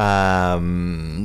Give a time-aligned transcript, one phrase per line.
[0.00, 0.60] a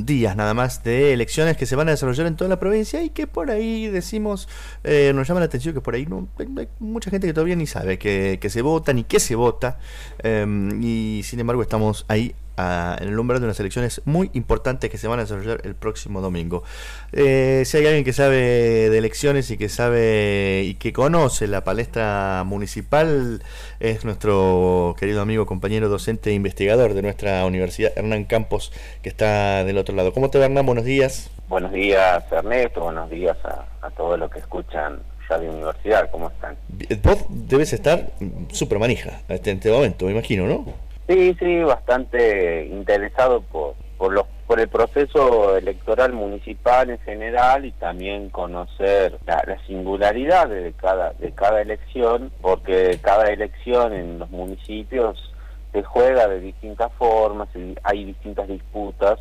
[0.03, 3.11] días nada más de elecciones que se van a desarrollar en toda la provincia y
[3.11, 4.49] que por ahí decimos,
[4.83, 7.67] eh, nos llama la atención que por ahí no hay mucha gente que todavía ni
[7.67, 9.77] sabe que, se vota ni qué se vota
[10.23, 14.97] em, y sin embargo estamos ahí en el umbral de unas elecciones muy importantes que
[14.97, 16.63] se van a desarrollar el próximo domingo.
[17.11, 21.63] Eh, si hay alguien que sabe de elecciones y que sabe y que conoce la
[21.63, 23.41] palestra municipal,
[23.79, 29.63] es nuestro querido amigo, compañero docente e investigador de nuestra universidad, Hernán Campos, que está
[29.63, 30.13] del otro lado.
[30.13, 30.65] ¿Cómo te va, Hernán?
[30.65, 31.29] Buenos días.
[31.47, 32.81] Buenos días, Ernesto.
[32.81, 36.09] Buenos días a, a todos los que escuchan ya de universidad.
[36.11, 36.55] ¿Cómo están?
[37.03, 38.11] Vos debes estar
[38.51, 40.92] súper manija en este momento, me imagino, ¿no?
[41.07, 47.71] Sí, sí, bastante interesado por, por, los, por el proceso electoral municipal en general y
[47.73, 54.29] también conocer la, la singularidad de cada, de cada elección, porque cada elección en los
[54.29, 55.33] municipios
[55.73, 59.19] se juega de distintas formas y hay distintas disputas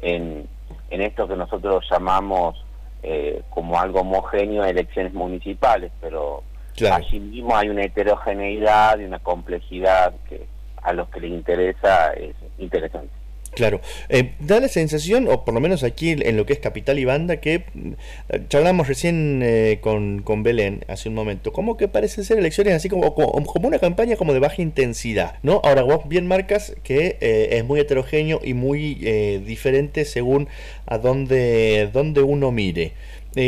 [0.00, 0.46] en,
[0.90, 2.64] en esto que nosotros llamamos
[3.02, 6.42] eh, como algo homogéneo de elecciones municipales, pero
[6.90, 10.46] allí mismo hay una heterogeneidad y una complejidad que
[10.84, 13.10] a los que les interesa es interesante.
[13.54, 16.98] Claro, eh, da la sensación, o por lo menos aquí en lo que es Capital
[16.98, 21.86] y Banda, que eh, charlamos recién eh, con, con, Belén hace un momento, como que
[21.86, 25.60] parece ser elecciones así como, como, una campaña como de baja intensidad, ¿no?
[25.62, 28.94] Ahora vos bien marcas que es muy heterogéneo y muy
[29.46, 30.48] diferente según
[30.86, 32.92] a dónde uno mire.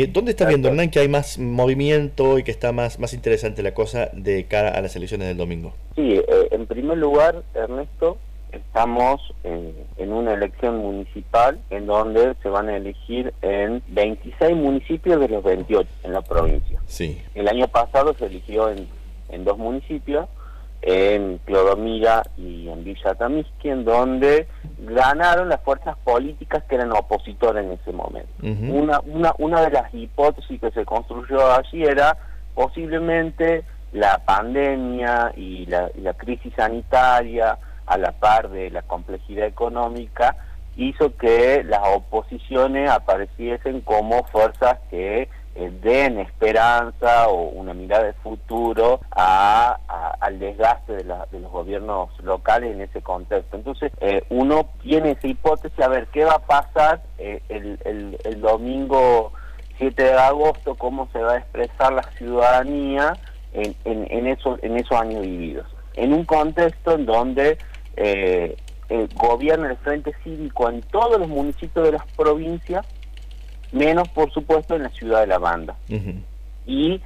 [0.09, 3.73] ¿Dónde está viendo, Hernán, que hay más movimiento y que está más, más interesante la
[3.73, 5.73] cosa de cara a las elecciones del domingo?
[5.95, 6.21] Sí,
[6.51, 8.17] en primer lugar, Ernesto,
[8.51, 15.29] estamos en, una elección municipal en donde se van a elegir en 26 municipios de
[15.29, 16.81] los 28 en la provincia.
[16.87, 17.21] Sí.
[17.35, 18.87] El año pasado se eligió en,
[19.29, 20.27] en dos municipios,
[20.81, 24.47] en Clodomira y en Villa Tamisqui, en donde
[24.79, 28.29] ganaron las fuerzas políticas que eran opositoras en ese momento.
[28.41, 32.17] una, una, una de las hipótesis que se construyó allí era
[32.53, 40.35] posiblemente la pandemia y la, la crisis sanitaria a la par de la complejidad económica,
[40.75, 45.29] hizo que las oposiciones apareciesen como fuerzas que
[45.81, 49.77] den esperanza o una mirada de futuro a,
[50.19, 53.57] al desgaste de, los gobiernos locales en ese contexto.
[53.57, 58.41] Entonces, eh, uno tiene esa hipótesis, a ver qué va a pasar eh, el, el,
[58.41, 59.31] domingo
[59.77, 63.13] 7 de agosto, cómo se va a expresar la ciudadanía
[63.53, 65.67] en, en, en, esos, en esos años vividos.
[65.95, 67.57] En un contexto en donde
[67.95, 68.55] eh,
[68.89, 72.85] eh, gobierna el Frente Cívico en todos los municipios de las provincias,
[73.71, 75.75] menos por supuesto en la ciudad de La Banda.
[76.65, 77.01] Y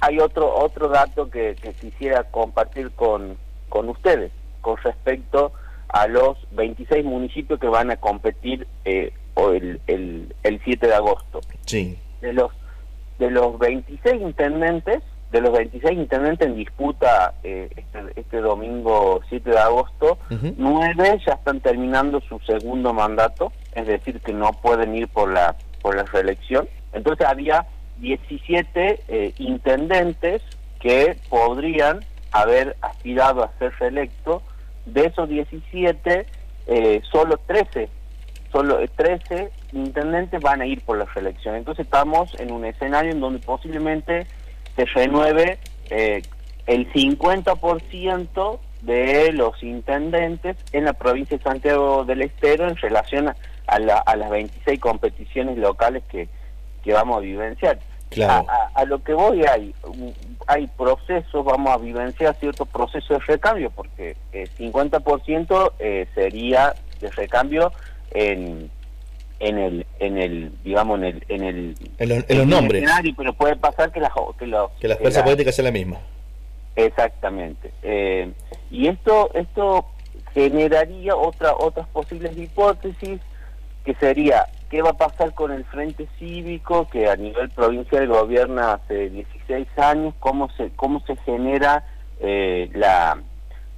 [0.00, 3.36] hay otro otro dato que, quisiera compartir con,
[3.68, 5.52] con ustedes con respecto
[5.88, 11.40] a los 26 municipios que van a competir eh, el, el, el 7 de agosto.
[11.66, 11.98] Sí.
[12.20, 12.50] De los
[13.18, 15.02] de los 26 intendentes,
[15.32, 20.18] de los 26 intendentes en disputa eh, este, este, domingo 7 de agosto,
[20.56, 25.56] nueve ya están terminando su segundo mandato, es decir, que no pueden ir por la,
[25.94, 26.68] la reelección.
[26.92, 27.66] Entonces había
[27.98, 30.42] 17 eh, intendentes
[30.80, 34.42] que podrían haber aspirado a ser reelectos.
[34.86, 36.26] De esos 17,
[36.66, 37.88] eh, solo 13
[38.52, 41.56] solo 13 intendentes van a ir por la reelección.
[41.56, 44.26] Entonces estamos en un escenario en donde posiblemente
[44.76, 45.58] se renueve
[45.90, 46.22] eh,
[46.66, 53.36] el 50% de los intendentes en la provincia de Santiago del Estero en relación a,
[53.78, 56.28] las 26 competiciones locales que,
[56.82, 57.78] que vamos a vivenciar.
[58.74, 59.74] A, lo que voy hay
[60.46, 67.10] hay procesos, vamos a vivenciar ciertos procesos de recambio, porque el 50% eh, sería de
[67.10, 67.72] recambio
[68.12, 68.70] en
[69.40, 72.88] en el en el digamos en el en el en, los nombres.
[73.16, 75.98] pero puede pasar que las que, los, que las fuerzas políticas sean la misma
[76.76, 77.72] exactamente.
[77.82, 78.32] Eh,
[78.70, 79.86] y esto esto
[80.32, 83.20] generaría otra otras posibles hipótesis
[83.86, 88.72] que sería qué va a pasar con el frente cívico que a nivel provincial gobierna
[88.74, 91.84] hace 16 años cómo se cómo se genera
[92.18, 93.16] eh, la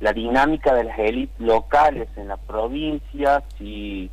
[0.01, 4.11] la dinámica de las élites locales en la provincia si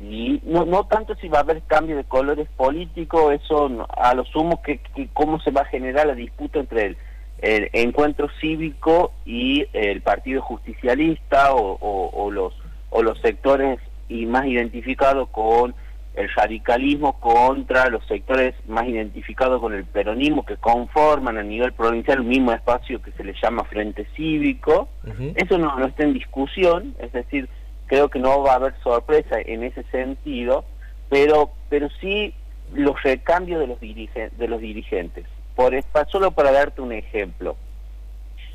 [0.00, 4.24] y no, no tanto si va a haber cambio de colores políticos, eso a lo
[4.24, 4.80] sumo que,
[5.12, 6.96] cómo se va a generar la disputa entre el,
[7.38, 12.54] el encuentro cívico y el partido justicialista o, los
[12.90, 15.74] o los sectores y más identificados con
[16.14, 22.20] el radicalismo contra los sectores más identificados con el peronismo que conforman a nivel provincial
[22.20, 24.88] un mismo espacio que se le llama Frente Cívico.
[25.36, 27.48] Eso no, no está en discusión, es decir,
[27.86, 30.64] creo que no va a haber sorpresa en ese sentido,
[31.08, 32.34] pero, pero sí
[32.74, 35.24] los recambios de los, de los dirigentes.
[35.54, 35.72] Por,
[36.10, 37.56] solo para darte un ejemplo,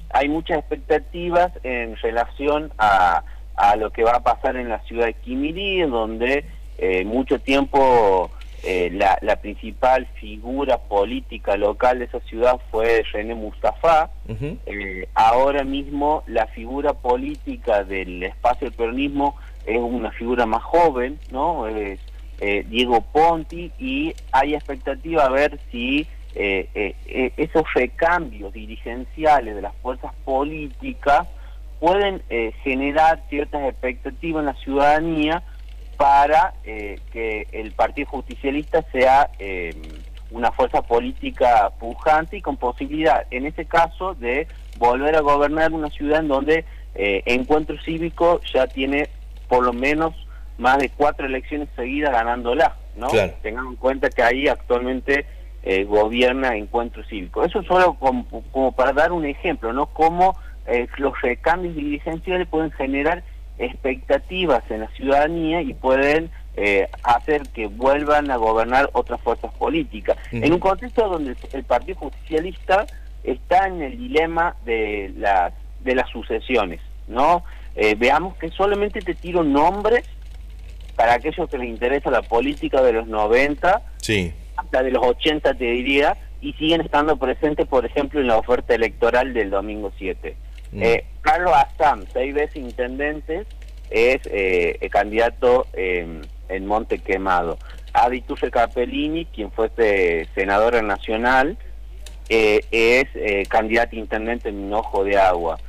[0.09, 3.23] hay muchas expectativas en relación a,
[3.55, 6.45] a lo que va a pasar en la ciudad de Quimirí, donde
[6.77, 8.31] eh, mucho tiempo
[8.63, 14.09] eh, la, la, principal figura política local de esa ciudad fue René Mustafa.
[14.65, 19.35] Eh, ahora mismo la figura política del espacio del peronismo
[19.65, 21.67] es una figura más joven, ¿no?
[21.67, 21.99] Es
[22.69, 31.27] Diego Ponti y hay expectativa a ver si esos recambios dirigenciales de las fuerzas políticas
[31.83, 32.23] pueden
[32.63, 35.43] generar ciertas expectativas en la ciudadanía
[35.97, 39.73] para eh, que el Partido Justicialista sea eh,
[40.31, 44.47] una fuerza política pujante y con posibilidad, en este caso, de
[44.77, 46.65] volver a gobernar una ciudad en donde
[46.95, 49.09] eh, Encuentro Cívico ya tiene
[49.47, 50.13] por lo menos
[50.57, 53.07] más de cuatro elecciones seguidas ganándola, ¿no?
[53.41, 55.25] Tengan en cuenta que ahí actualmente
[55.87, 57.45] gobierna Encuentro Cívico.
[57.45, 59.85] Eso solo como, como, para dar un ejemplo, ¿no?
[59.85, 60.35] Cómo
[60.97, 63.23] los recambios dirigenciales pueden generar
[63.57, 70.17] expectativas en la ciudadanía y pueden eh, hacer que vuelvan a gobernar otras fuerzas políticas.
[70.31, 72.85] En un contexto donde el Partido Justicialista
[73.23, 77.43] está en el dilema de las, de las sucesiones, ¿no?
[77.75, 80.05] Eh, veamos que solamente te tiro nombres
[80.95, 84.31] para aquellos que les interesa la política de los 90, sí.
[84.55, 88.75] hasta de los 80 te diría, y siguen estando presentes, por ejemplo, en la oferta
[88.75, 90.35] electoral del domingo 7.
[90.73, 90.83] Mm.
[90.83, 93.45] Eh, Carlos Azam, seis veces intendente,
[93.89, 97.57] es eh, el candidato en Monte Quemado.
[97.93, 98.21] Adi
[98.51, 101.57] Capellini, quien fue este senadora nacional,
[102.27, 105.59] eh, es eh, candidato intendente en Hinojo de Agua.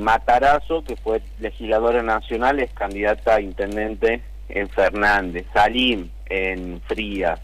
[0.00, 5.46] Matarazo, que fue legisladora nacional, es candidata a intendente en Fernández.
[5.54, 7.38] Salim, en Frías.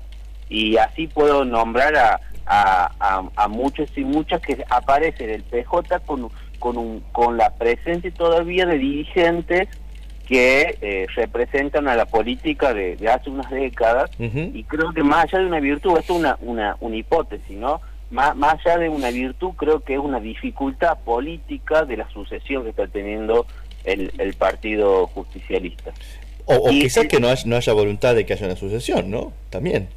[0.48, 6.28] Y así puedo nombrar a, a, a muchos y muchas que aparecen el PJ con
[6.58, 9.68] con, un, con la presencia todavía de dirigentes
[10.26, 15.38] que eh, representan a la política de, hace unas décadas y creo que más allá
[15.38, 17.80] de una virtud, esto es una, una, una hipótesis, ¿no?
[18.10, 22.64] Más, más allá de una virtud, creo que es una dificultad política de la sucesión
[22.64, 23.46] que está teniendo
[23.84, 25.92] el, el Partido Justicialista.
[26.44, 29.32] O, quizás que no haya, no haya voluntad de que haya una sucesión, ¿no?
[29.50, 29.88] También.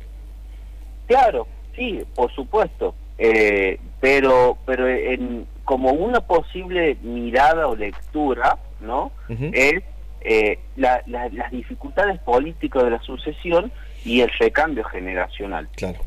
[1.07, 2.95] Claro, sí, por supuesto.
[3.19, 9.12] Eh, pero pero en, como una posible mirada o lectura, ¿no?
[9.54, 9.83] Es
[10.21, 13.71] eh, las dificultades políticas de la sucesión
[14.04, 15.69] y el recambio generacional.
[15.75, 16.00] Claro.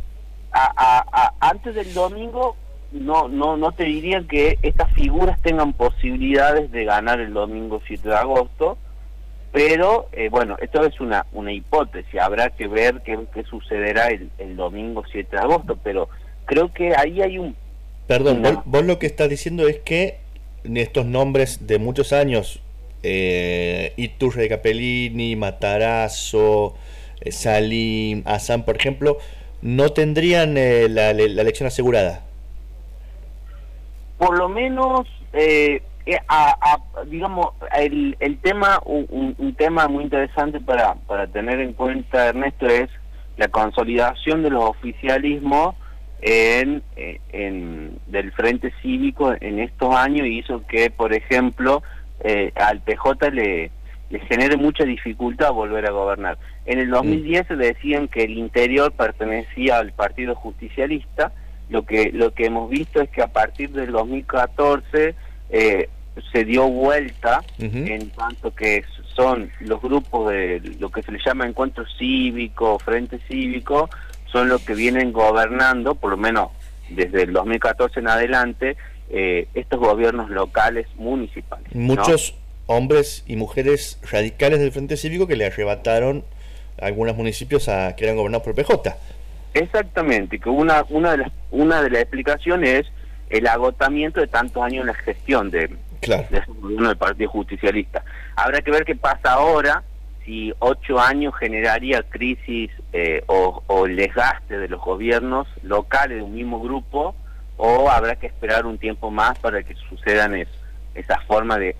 [1.39, 2.57] antes del domingo
[2.91, 8.09] no no no te diría que estas figuras tengan posibilidades de ganar el domingo 7
[8.09, 8.77] de agosto,
[9.53, 14.29] pero eh, bueno, esto es una una hipótesis, habrá que ver qué, qué sucederá el,
[14.39, 16.09] el domingo 7 de agosto, pero
[16.47, 17.55] creo que ahí hay un
[18.07, 20.19] Perdón, vos, lo que estás diciendo es que
[20.65, 22.61] estos nombres de muchos años,
[23.03, 26.75] eh, Iturre Capellini, Matarazzo,
[27.21, 29.19] eh, Salim, Hassan, por ejemplo,
[29.61, 32.23] no tendrían eh, la, elección asegurada.
[34.19, 35.83] Por lo menos, eh,
[37.07, 42.67] digamos, el, el tema, un, un, tema muy interesante para, para tener en cuenta, Ernesto,
[42.67, 42.91] es
[43.37, 45.77] la consolidación de los oficialismos
[46.23, 51.83] en, en, del Frente Cívico en estos años hizo que, por ejemplo,
[52.21, 53.71] eh, al PJ le,
[54.09, 56.39] le genere mucha dificultad volver a gobernar.
[56.65, 61.33] En el 2010 se decían que el interior pertenecía al Partido Justicialista,
[61.71, 65.15] lo que, lo que hemos visto es que a partir del 2014
[65.51, 65.89] eh,
[66.33, 71.47] se dio vuelta en tanto que son los grupos de lo que se le llama
[71.47, 73.89] encuentro cívico, frente cívico,
[74.33, 76.49] son los que vienen gobernando, por lo menos
[76.89, 78.77] desde el 2014 en adelante,
[79.11, 81.73] eh, estos gobiernos locales municipales.
[81.75, 82.35] Muchos
[82.67, 86.25] hombres y mujeres radicales del Frente Cívico que le arrebataron
[86.81, 88.97] algunos municipios a que eran gobernados por PJ.
[89.55, 92.93] Exactamente, que una, una, de las, una de las explicaciones es
[93.29, 95.71] el agotamiento de tantos años en la gestión de,
[96.01, 96.27] claro.
[96.31, 98.03] de gobierno del Partido Justicialista.
[98.35, 99.83] Habrá que ver qué pasa ahora,
[100.25, 106.35] si ocho años generaría crisis eh, o, o, desgaste de los gobiernos locales de un
[106.35, 107.15] mismo grupo
[107.57, 110.49] o habrá que esperar un tiempo más para que sucedan es,
[110.95, 111.77] esa forma de,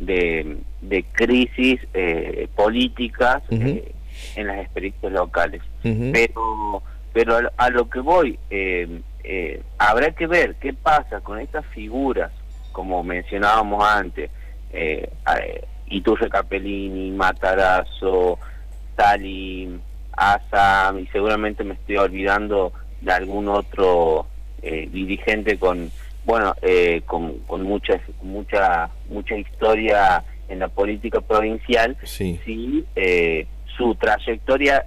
[0.00, 3.92] de, crisis eh, políticas eh,
[4.36, 5.62] en las experiencias locales.
[5.82, 6.82] Pero
[7.12, 8.38] pero a, lo que voy,
[9.78, 12.30] habrá que ver qué pasa con estas figuras,
[12.72, 14.30] como mencionábamos antes,
[15.90, 18.38] Iturre Capellini, Matarazo,
[18.96, 19.80] Salim,
[20.12, 24.26] Asam, y seguramente me estoy olvidando de algún otro
[24.62, 25.90] eh, dirigente con,
[26.24, 32.40] bueno, eh, con, con mucha, mucha, mucha historia en la política provincial, sí.
[32.44, 34.86] si eh, su trayectoria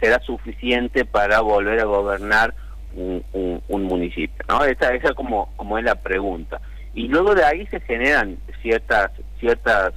[0.00, 2.54] será suficiente para volver a gobernar
[2.96, 3.22] un,
[3.68, 4.44] municipio.
[4.48, 4.64] ¿no?
[4.64, 6.60] Esa, esa como, como es la pregunta.
[6.94, 9.92] Y luego de ahí se generan ciertas, ciertas,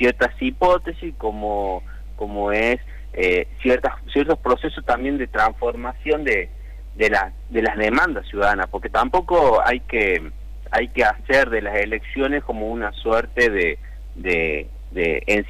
[0.00, 1.82] ciertas hipótesis como,
[2.16, 2.80] como es
[3.12, 6.48] eh, ciertas, ciertos procesos también de transformación de,
[6.96, 10.32] de, la, de las demandas ciudadanas, porque tampoco hay que,
[10.70, 13.78] hay que hacer de las elecciones como una suerte de,
[14.14, 15.44] de, de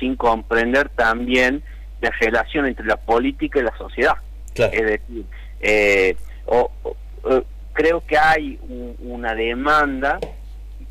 [0.00, 1.62] sin comprender también
[2.00, 4.14] la relación entre la política y la sociedad.
[4.54, 5.26] Es decir,
[5.60, 6.16] eh,
[7.74, 8.58] creo que hay
[9.00, 10.18] una demanda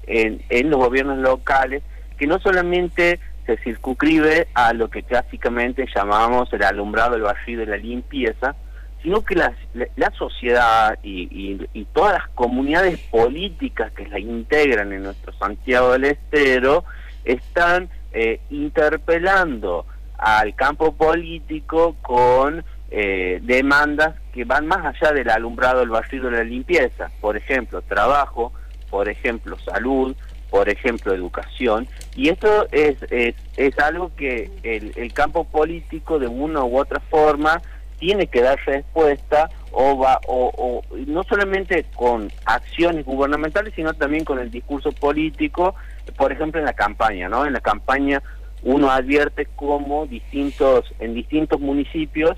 [0.05, 1.81] en, en los gobiernos locales
[2.21, 7.65] que no solamente se circunscribe a lo que clásicamente llamamos el alumbrado, el barrido y
[7.65, 8.55] la limpieza,
[9.01, 9.51] sino que la,
[9.95, 16.03] la, sociedad y, y, todas las comunidades políticas que la integran en nuestro Santiago del
[16.03, 16.83] Estero
[17.25, 19.87] están eh, interpelando
[20.19, 26.33] al campo político con eh, demandas que van más allá del alumbrado, el barrido y
[26.33, 27.09] la limpieza.
[27.19, 28.53] Por ejemplo, trabajo,
[28.91, 30.15] por ejemplo, salud,
[30.51, 31.87] por ejemplo, educación.
[32.15, 37.61] Y esto es, es, algo que el, el campo político de una u otra forma
[37.97, 44.39] tiene que dar respuesta o va o, no solamente con acciones gubernamentales sino también con
[44.39, 45.75] el discurso político
[46.17, 48.21] por ejemplo en la campaña no en la campaña
[48.63, 52.37] uno advierte cómo distintos en distintos municipios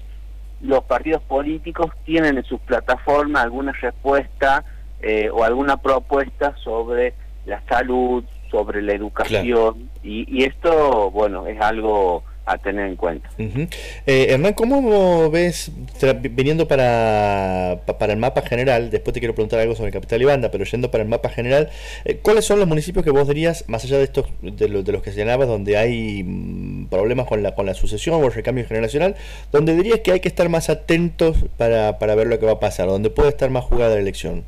[0.61, 4.65] los partidos políticos tienen en sus plataformas alguna respuesta
[5.01, 7.13] eh, o alguna propuesta sobre
[7.45, 13.29] la salud sobre la educación y, y esto bueno es algo a tener en cuenta.
[13.37, 15.71] eh, Hernán, ¿cómo ves,
[16.19, 20.51] viniendo para, para el mapa general, después te quiero preguntar algo sobre Capital y Banda,
[20.51, 21.69] pero yendo para el mapa general,
[22.03, 25.01] eh, ¿cuáles son los municipios que vos dirías, más allá de estos de, de los
[25.01, 29.15] que señalabas, donde hay mm, problemas con la, con la sucesión o el recambio generacional,
[29.53, 32.59] donde dirías que hay que estar más atentos para, para ver lo que va a
[32.59, 34.43] pasar, donde puede estar más jugada la elección?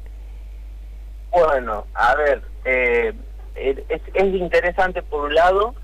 [1.32, 3.14] Bueno, a ver, eh,
[3.56, 5.76] es, es interesante por un lado,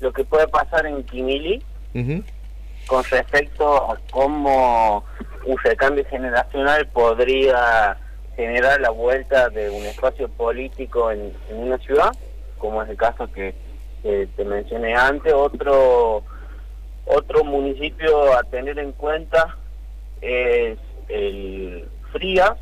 [0.00, 1.62] lo que puede pasar en Quimili
[2.86, 5.04] con respecto a cómo
[5.44, 7.96] un recambio generacional podría
[8.36, 12.12] generar la vuelta de un espacio político en, una ciudad,
[12.56, 13.54] como es el caso que,
[14.02, 15.34] te mencioné antes.
[15.34, 16.22] Otro,
[17.04, 19.56] otro municipio a tener en cuenta
[20.20, 20.78] es
[21.08, 22.54] el Frías,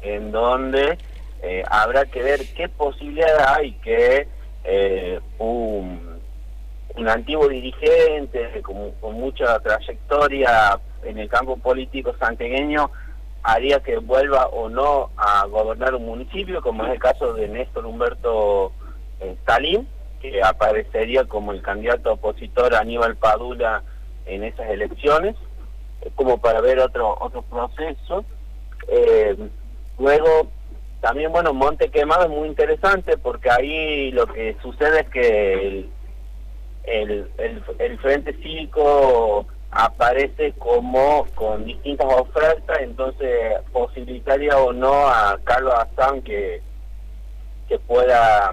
[0.00, 0.98] en donde
[1.42, 4.28] eh, habrá que ver qué posibilidad hay que
[4.64, 6.18] eh, un
[6.98, 12.90] un antiguo dirigente con, mucha trayectoria en el campo político santegueño
[13.42, 17.86] haría que vuelva o no a gobernar un municipio, como es el caso de Néstor
[17.86, 18.72] Humberto
[19.20, 19.86] eh, Stalin,
[20.20, 23.82] que aparecería como el candidato opositor a Aníbal Padula
[24.26, 25.36] en esas elecciones,
[26.16, 28.24] como para ver otro otro proceso.
[28.88, 29.36] Eh,
[29.98, 30.48] luego,
[31.00, 35.90] también, bueno, Monte Quemado es muy interesante porque ahí lo que sucede es que el,
[36.84, 37.30] el,
[37.78, 43.30] el, Frente Cívico aparece como con distintas ofertas, entonces
[43.72, 46.62] posibilitaría o no a Carlos Azán que,
[47.68, 48.50] que pueda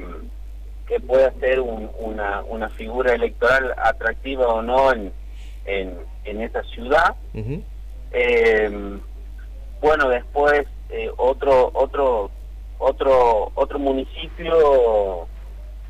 [0.88, 5.12] que pueda ser una, una figura electoral atractiva o no en,
[5.66, 7.16] en, en esa ciudad.
[8.12, 9.00] Eh,
[9.82, 12.30] bueno, después eh, otro otro
[12.78, 15.28] otro otro municipio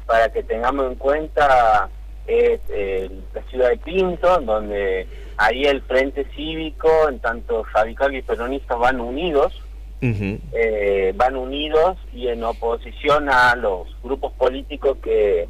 [0.05, 1.89] para que tengamos en cuenta
[2.27, 8.21] es eh, la ciudad de Pinto, donde ahí el Frente Cívico, en tanto radical y
[8.21, 9.61] peronistas van unidos,
[10.01, 15.47] eh, van unidos y en oposición a los grupos políticos que,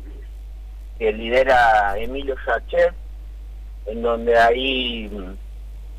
[0.97, 2.93] que lidera Emilio Sachet,
[3.85, 5.11] en donde ahí,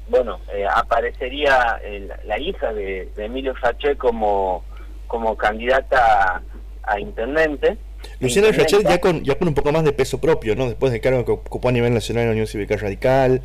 [0.08, 1.80] bueno, eh, aparecería
[2.24, 4.64] la hija de, Emilio Sachet como,
[5.06, 6.42] como candidata
[6.82, 7.76] a intendente.
[8.20, 10.66] Luciana Rachel ya con, ya con un poco más de peso propio, ¿no?
[10.66, 13.42] Después del cargo que ocupó a nivel nacional en la Unión Cívica Radical,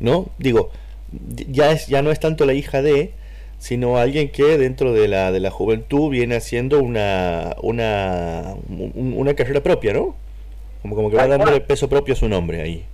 [0.00, 0.30] ¿no?
[0.38, 0.70] Digo,
[1.12, 3.14] ya, es, ya no es tanto la hija de,
[3.58, 9.62] sino alguien que dentro de la, de la juventud viene haciendo una, una, una carrera
[9.62, 10.16] propia, ¿no?
[10.82, 12.86] Como, como que va dándole peso propio a su nombre ahí.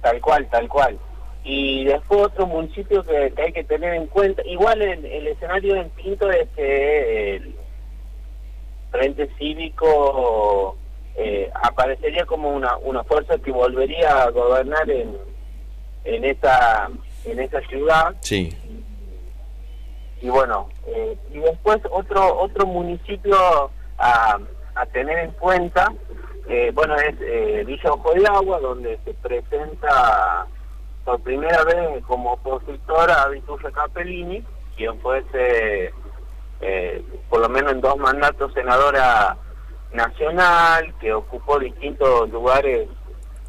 [0.00, 0.98] Tal cual, tal cual.
[1.44, 5.88] Y después otro municipio que, hay que tener en cuenta, igual el, el escenario en
[5.90, 7.54] Pinto es que el,
[8.90, 10.76] Frente Cívico
[11.14, 15.16] eh, aparecería como una, una fuerza que volvería a gobernar en,
[16.04, 16.88] en esa
[17.24, 18.14] en esa ciudad.
[18.20, 18.56] Sí.
[20.20, 23.36] Y bueno, eh, y después otro otro municipio
[23.98, 24.38] a,
[24.74, 25.92] a tener en cuenta,
[26.48, 30.46] eh, bueno, es eh, Villa Ojo de Agua, donde se presenta
[31.08, 34.44] por primera vez como opositora a Vittorio Capellini,
[34.76, 35.90] quien fuese,
[36.60, 39.34] eh, por lo menos en dos mandatos, senadora
[39.94, 42.90] nacional, que ocupó distintos lugares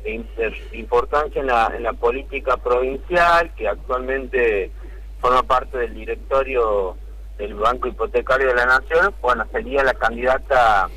[0.05, 1.47] de importancia en
[1.83, 4.71] la, política provincial, que actualmente
[5.19, 6.95] forma parte del directorio
[7.37, 10.89] del Banco Hipotecario de la Nación, bueno, sería la candidata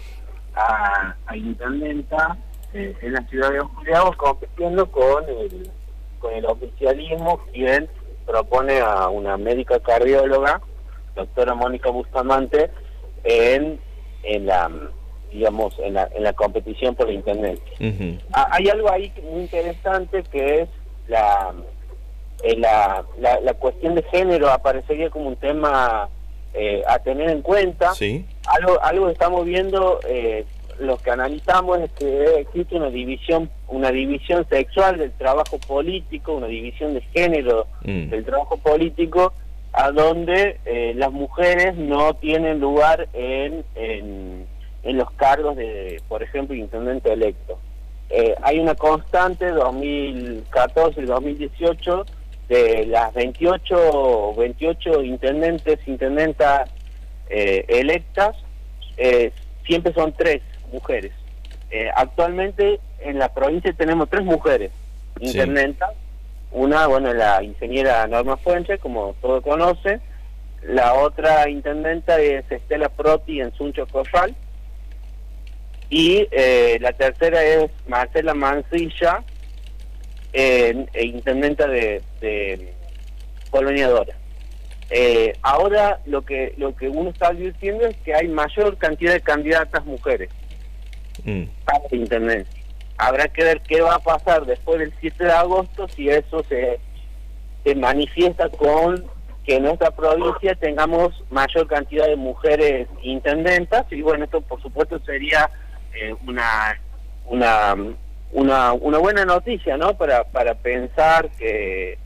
[0.54, 2.37] a, a intendenta
[2.73, 5.69] eh, en la ciudad de Oscuriago, compitiendo con el,
[6.23, 7.88] con el oficialismo, quien
[8.25, 10.62] propone a una médica cardióloga,
[11.17, 12.71] doctora Mónica Bustamante,
[13.25, 13.81] en,
[14.23, 14.71] en la
[15.33, 17.59] digamos, en la, en la competición por la internet.
[18.33, 20.69] Hay algo ahí muy interesante que es
[21.09, 21.55] la,
[22.43, 26.11] eh, la, la, cuestión de género, aparecería como un tema
[26.52, 27.95] eh, a tener en cuenta.
[27.95, 28.26] Sí.
[28.47, 30.45] Algo, algo que estamos viendo, eh,
[30.79, 36.47] lo que analizamos es que existe una división, una división sexual del trabajo político, una
[36.47, 38.11] división de género mm.
[38.11, 39.33] del trabajo político,
[39.73, 44.47] a donde eh, las mujeres no tienen lugar en, en
[44.83, 47.59] en los cargos de, por ejemplo, intendente electo.
[48.11, 52.07] Eh, hay una constante 2014 y 2018
[52.49, 56.69] de las 28 28 intendentes intendentas
[57.31, 58.37] eh, electas
[58.99, 59.33] eh,
[59.64, 61.12] siempre son tres mujeres.
[61.97, 64.71] Actualmente en la provincia tenemos tres mujeres
[65.21, 65.91] intendentas
[66.52, 70.00] una bueno la ingeniera Norma Fuentes como todos conocen.
[70.62, 74.37] La otra intendenta es Estela Proti en Suncho Corral.
[75.88, 79.23] Y eh, la tercera es Marcela Mancilla,
[80.33, 82.75] eh, intendenta de, de
[84.91, 89.21] eh, ahora lo que lo que uno está diciendo es que hay mayor cantidad de
[89.21, 90.30] candidatas mujeres
[91.25, 91.45] mm.
[91.65, 92.63] para intendencia.
[92.99, 96.79] Habrá que ver qué va a pasar después del 7 de agosto si eso se,
[97.65, 99.05] se manifiesta con
[99.45, 105.01] que en nuestra provincia tengamos mayor cantidad de mujeres intendentas y bueno, esto por supuesto
[105.01, 105.51] sería
[105.95, 106.81] eh, una,
[107.27, 107.75] una,
[108.33, 109.95] una, una buena noticia, ¿no?
[109.95, 111.99] Para, para pensar que,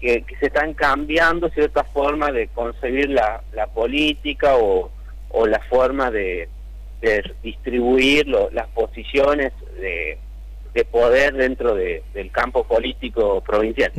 [0.00, 4.90] que, se están cambiando ciertas formas de concebir la, la política o,
[5.30, 6.48] o la forma de,
[7.00, 10.18] de distribuir las posiciones de,
[10.74, 13.92] de poder dentro de, del campo político provincial.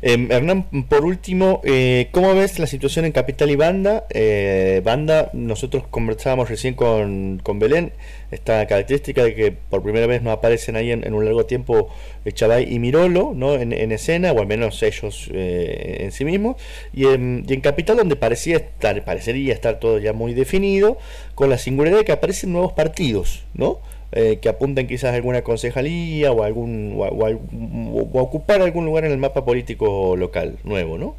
[0.00, 4.06] Em, Hernán, por último, eh, ¿cómo ves la situación en Capital y Banda?
[4.08, 7.92] Eh, Banda, nosotros conversábamos recién con, con Belén,
[8.30, 11.88] esta característica de que por primera vez no aparecen ahí en, un largo tiempo
[12.24, 13.54] eh, Chavay y Mirolo ¿no?
[13.54, 16.56] en, escena, o al menos ellos en sí mismos,
[16.94, 20.96] y en, y en Capital donde parecía estar, parecería estar todo ya muy definido,
[21.34, 23.80] con la singularidad de que aparecen nuevos partidos, ¿no?
[24.18, 29.18] Eh, que apunten quizás a alguna concejalía o, algún, o, ocupar algún lugar en el
[29.18, 31.16] mapa político local nuevo, ¿no?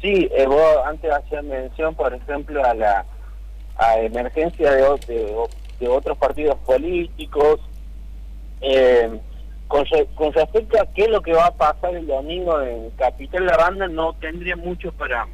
[0.00, 3.04] Sí, eh, vos antes hacías mención, por ejemplo, a la
[3.76, 7.58] a emergencia de, otros partidos políticos.
[8.60, 9.18] Eh,
[9.66, 13.46] con, con, respecto a qué es lo que va a pasar el domingo en Capital
[13.46, 15.26] La Banda, no tendría mucho para,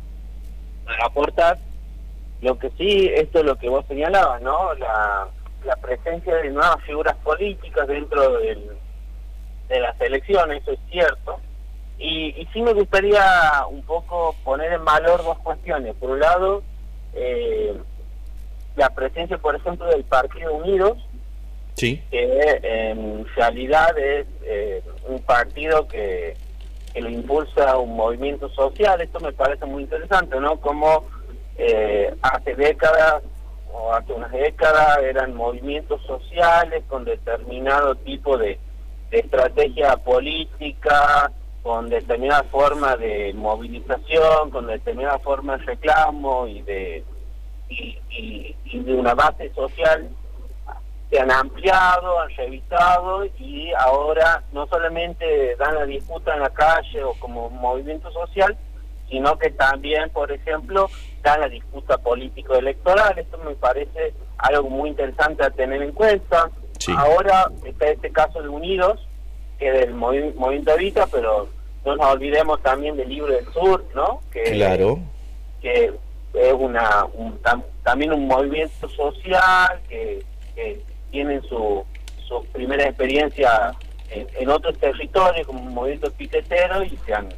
[0.87, 1.59] para aportar.
[2.41, 4.73] Lo que sí, esto es lo que vos señalabas, ¿no?
[4.73, 5.29] La,
[5.67, 8.71] la presencia de nuevas figuras políticas dentro del,
[9.69, 11.39] de las elecciones, eso es cierto.
[11.99, 13.23] Y, y sí me gustaría
[13.69, 15.95] un poco poner en valor dos cuestiones.
[15.97, 16.63] Por un lado,
[17.15, 17.75] eh,
[18.77, 20.99] la presencia, por ejemplo, del Partido Unidos,
[21.75, 22.03] sí.
[22.11, 26.37] que en realidad es eh, un partido que,
[26.93, 29.01] que lo impulsa un movimiento social.
[29.01, 30.61] Esto me parece muy interesante, ¿no?
[30.61, 31.07] Como
[31.57, 33.23] eh, hace décadas
[33.93, 38.59] hace unas décadas eran movimientos sociales con determinado tipo de,
[39.11, 41.31] estrategia política,
[41.63, 47.05] con determinada forma de movilización, con determinada forma de reclamo y de
[47.69, 50.09] y, de una base social.
[51.09, 57.05] Se han ampliado, han revisado y ahora no solamente dan la disputa en la calle
[57.05, 58.57] o como movimiento social,
[59.09, 60.91] sino que también, por ejemplo,
[61.37, 63.19] la disputa político-electoral.
[63.19, 66.51] Esto me parece algo muy interesante a tener en cuenta.
[66.97, 69.07] Ahora está este caso de Unidos,
[69.59, 71.49] que del movimiento Evita, pero
[71.85, 74.21] no nos olvidemos también del Libro del Sur, ¿no?
[74.33, 75.01] Que, claro.
[75.61, 75.93] Que
[76.35, 77.07] es una
[77.83, 80.23] también un movimiento social que,
[80.55, 81.85] que, tienen su,
[82.27, 83.73] su primera experiencia
[84.11, 87.29] en, otros territorios como un movimiento piquetero y se han,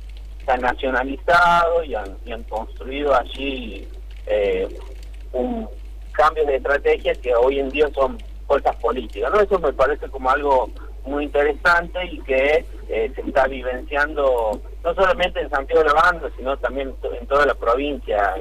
[0.56, 3.86] nacionalizado y han, y han construido allí
[4.26, 4.68] eh,
[5.32, 5.68] un
[6.12, 9.30] cambio de estrategia que hoy en día son fuerzas políticas.
[9.32, 9.40] ¿no?
[9.40, 10.70] Eso me parece como algo
[11.04, 16.30] muy interesante y que eh, se está vivenciando no solamente en Santiago de la Banda,
[16.36, 18.34] sino también en toda la provincia,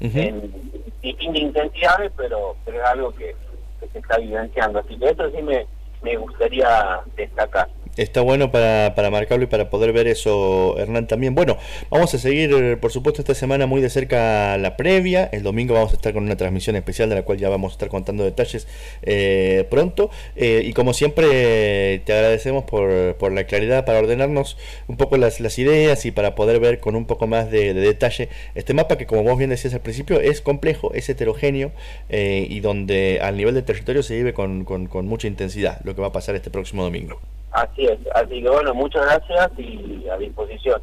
[0.00, 0.52] en
[1.00, 3.34] distintas intensidades, pero, pero es algo que,
[3.80, 4.80] que, se está vivenciando.
[4.80, 5.66] Así que eso sí me,
[6.02, 7.68] me gustaría destacar.
[7.96, 11.34] Está bueno para, para marcarlo y para poder ver eso, Hernán, también.
[11.34, 11.56] Bueno,
[11.88, 15.24] vamos a seguir, por supuesto, esta semana muy de cerca la previa.
[15.32, 17.74] El domingo vamos a estar con una transmisión especial de la cual ya vamos a
[17.74, 18.68] estar contando detalles
[19.00, 20.10] eh, pronto.
[20.34, 25.40] Eh, y como siempre, te agradecemos por, por, la claridad para ordenarnos un poco las,
[25.40, 29.06] las ideas y para poder ver con un poco más de, detalle este mapa que,
[29.06, 31.72] como vos bien decías al principio, es complejo, es heterogéneo
[32.10, 36.02] eh, y donde al nivel del territorio se vive con, con mucha intensidad lo que
[36.02, 37.20] va a pasar este próximo domingo.
[37.52, 40.82] Así es, así que bueno, muchas gracias y a disposición.